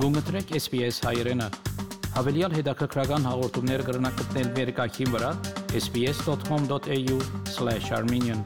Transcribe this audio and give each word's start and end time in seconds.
Թեթրեք 0.00 0.54
SPS 0.56 1.04
հայրենը։ 1.04 1.46
Հավելյալ 2.14 2.54
հետաքրքրական 2.56 3.24
հաղորդումներ 3.28 3.82
կգրնակցնել 3.88 4.46
վերկայքին 4.56 5.10
վրա 5.14 5.30
sps.com.au/armenian 5.80 8.40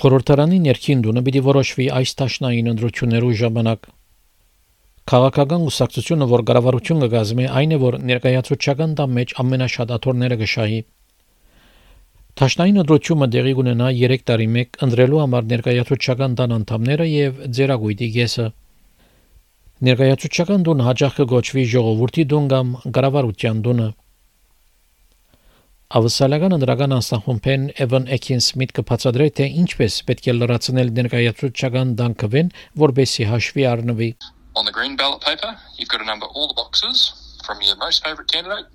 Խորհրդարանի 0.00 0.58
ներքին 0.68 1.02
դունը 1.04 1.22
պիտի 1.28 1.42
որոշվի 1.48 1.86
այս 2.00 2.10
տաշնային 2.22 2.70
ընդրություններու 2.72 3.34
ժամանակ 3.42 3.80
Քաղաքական 5.12 5.68
ուսակցությունը, 5.68 6.24
որ 6.32 6.40
կառավարություն 6.48 7.04
կգազմի, 7.04 7.46
այն 7.60 7.70
է, 7.76 7.78
որ 7.84 8.00
ներկայացուցչական 8.14 8.90
տան 9.04 9.14
մեջ 9.20 9.36
ամենաշատ 9.44 9.88
աթորները 10.00 10.40
կշահի։ 10.40 10.80
Տաշնային 12.40 12.80
ընտրությունը 12.86 13.32
դեղի 13.36 13.54
կունենա 13.60 13.92
3 14.00 14.28
տարի 14.32 14.48
մեկ 14.56 14.82
ընտրելու 14.88 15.22
համար 15.26 15.52
ներկայացուցչական 15.52 16.40
տան 16.40 16.60
անդամները 16.64 17.12
եւ 17.12 17.32
ձերագույտի 17.60 18.08
գեսը։ 18.16 18.48
Ներկայացուցչական 19.84 20.62
տուն 20.64 20.80
հաջող 20.84 21.16
կգոչվի 21.18 21.62
ժողովրդի 21.70 22.22
տուն 22.30 22.46
կամ 22.52 22.68
կառավարության 22.96 23.58
տունը։ 23.66 23.88
Ավսալական 25.98 26.56
ընդրական 26.56 26.94
անստախումբեն 26.96 27.66
Էվան 27.84 28.08
Էքին 28.16 28.40
Սմիթ 28.46 28.72
կբացատրի 28.78 29.26
թե 29.40 29.48
ինչպես 29.64 29.98
պետք 30.08 30.30
է 30.30 30.34
լրացնել 30.38 30.92
ներկայացուցչական 31.00 31.92
տան 32.00 32.16
կվեն, 32.24 32.48
որբեսի 32.84 33.28
հաշվի 33.34 33.66
առնվի։ 33.74 34.10
On 34.56 34.64
the 34.64 34.72
green 34.72 34.96
ballot 34.96 35.20
paper, 35.20 35.52
you've 35.76 35.92
got 35.92 36.00
to 36.00 36.08
number 36.08 36.32
all 36.32 36.48
the 36.48 36.56
boxes 36.56 37.04
from 37.44 37.60
your 37.60 37.76
most 37.76 38.02
favourite 38.06 38.32
candidate 38.32 38.66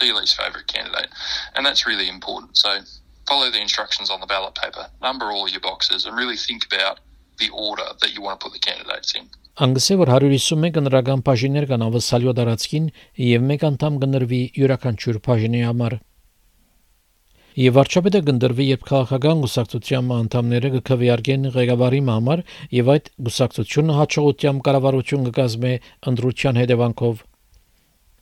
to 0.00 0.06
your 0.10 0.18
least 0.18 0.34
favourite 0.34 0.66
candidate. 0.66 1.14
And 1.54 1.64
that's 1.64 1.86
really 1.86 2.08
important. 2.08 2.58
So 2.58 2.80
follow 3.30 3.50
the 3.52 3.62
instructions 3.62 4.10
on 4.10 4.18
the 4.18 4.26
ballot 4.26 4.56
paper, 4.56 4.90
number 5.00 5.30
all 5.30 5.48
your 5.48 5.60
boxes, 5.60 6.06
and 6.06 6.16
really 6.16 6.36
think 6.36 6.66
about 6.66 6.98
the 7.38 7.50
order 7.54 7.86
that 8.00 8.14
you 8.14 8.20
want 8.20 8.40
to 8.40 8.44
put 8.44 8.52
the 8.52 8.58
candidates 8.58 9.14
in. 9.14 9.30
Անգսե 9.64 9.94
որ 9.96 10.10
151 10.12 10.74
ընտրական 10.82 11.22
բաժիններ 11.26 11.66
կան 11.70 11.82
ավսալյո 11.86 12.32
դարածքին 12.36 12.88
եւ 13.26 13.44
մեկ 13.50 13.62
անդամ 13.68 13.94
կնրվի 14.02 14.40
յուրաքանչյուր 14.60 15.18
բաժինի 15.28 15.62
համար։ 15.66 15.96
Եվ 17.56 17.76
վարչապետը 17.78 18.20
գնդրվի, 18.26 18.66
երբ 18.68 18.82
քաղաքական 18.90 19.40
գուսակցության 19.46 20.10
անդամները 20.16 20.70
կքվեարկեն 20.74 21.48
ղեկավարի 21.54 22.02
համար 22.10 22.42
եւ 22.76 22.90
այդ 22.96 23.08
գուսակցությունը 23.30 23.96
հաջողությամբ 24.00 24.64
կառավարություն 24.68 25.24
կկազմի 25.30 25.72
ընդրության 26.12 26.60
հետևանքով։ 26.60 27.24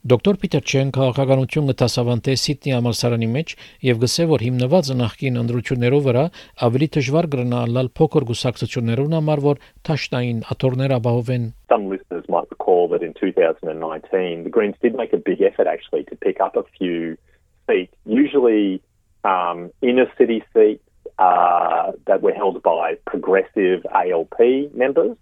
Դոկտոր 0.05 0.37
Պիտեր 0.37 0.65
Չեն 0.69 0.91
քաղաքականություն 0.93 1.69
կտասավանտե 1.71 2.33
Սիդնի 2.37 2.73
համալսարանի 2.75 3.29
մեջ 3.35 3.53
եւ 3.87 4.03
գսե 4.03 4.27
որ 4.29 4.43
հիմնված 4.45 4.91
նախկին 5.01 5.39
ընդրություններով 5.43 6.03
վրա 6.09 6.25
ավելի 6.67 6.89
դժվար 6.97 7.29
կրնա 7.35 7.61
լալ 7.77 7.89
փոքր 8.01 8.27
գուսակցություններուն 8.31 9.17
համար 9.17 9.43
որ 9.47 9.63
թաշնային 9.89 10.45
աթորներ 10.53 10.95
ապահովեն 10.99 11.47
Some 11.73 11.89
listeners 11.89 12.29
might 12.29 12.53
recall 12.53 12.85
that 12.93 13.01
in 13.01 13.17
2019 13.17 14.45
the 14.45 14.53
Greens 14.53 14.77
did 14.85 14.95
make 14.95 15.17
a 15.17 15.23
big 15.31 15.41
effort 15.41 15.73
actually 15.73 16.05
to 16.13 16.21
pick 16.21 16.37
up 16.39 16.61
a 16.61 16.69
few 16.77 17.17
seats 17.65 17.97
usually 18.05 18.85
um, 19.25 19.71
inner 19.81 20.11
city 20.21 20.45
seats 20.53 20.85
uh, 21.19 21.93
that 22.05 22.21
were 22.21 22.37
held 22.37 22.63
by 22.63 22.97
progressive 23.07 23.87
ALP 23.95 24.37
members, 24.75 25.17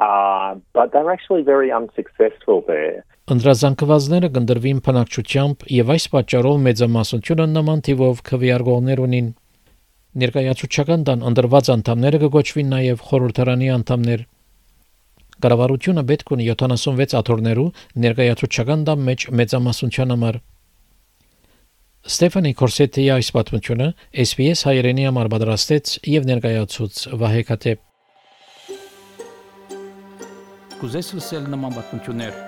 uh, 0.00 0.54
but 0.74 0.92
they 0.92 1.00
were 1.00 1.12
actually 1.12 1.40
very 1.40 1.72
unsuccessful 1.72 2.62
there. 2.66 3.06
Անդրազանգվածները 3.28 4.28
կնդրվին 4.32 4.78
փնակչությամբ 4.86 5.64
եւ 5.74 5.90
այս 5.92 6.04
պատճառով 6.14 6.54
մեծամասնությունը 6.64 7.46
նման 7.52 7.82
թիվով 7.88 8.22
քվեարկողներ 8.28 9.02
ունին։ 9.04 9.26
Ներկայացուցչական 10.22 11.04
տան 11.08 11.24
անդրված 11.28 11.70
անդամները 11.74 12.20
կգոչվին 12.24 12.72
նաև 12.72 13.02
խորհրդարանի 13.08 13.68
անդամներ։ 13.74 14.24
Կառավարությունը 15.44 16.04
պետք 16.08 16.32
ունի 16.38 16.48
76 16.54 17.18
աթոռներու 17.20 17.68
ներկայացուցչական 18.08 18.88
տան 18.88 19.04
մեջ 19.12 19.28
մեծամասնության 19.42 20.14
համար 20.16 20.40
Ստեֆանի 22.08 22.52
Կորսետի 22.58 23.06
այս 23.18 23.28
պատմությունը 23.36 23.88
SPS 24.24 24.64
հայրենի 24.70 25.08
համար 25.10 25.32
պատրաստեց 25.36 25.94
եւ 26.16 26.28
ներկայացուց 26.32 27.06
Վահե 27.20 27.46
Կատեփ 27.52 27.86
Կուզես 30.78 31.16
լսել 31.18 31.50
նման 31.52 31.74
պատմություններ 31.76 32.47